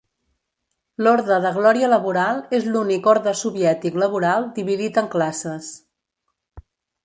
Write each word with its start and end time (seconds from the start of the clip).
L'orde 1.07 1.37
de 1.43 1.51
Glòria 1.57 1.89
Laboral 1.91 2.41
és 2.61 2.67
l'únic 2.77 3.11
orde 3.13 3.35
soviètic 3.43 4.01
laboral 4.07 4.51
dividit 4.59 5.01
en 5.03 5.15
classes. 5.15 5.73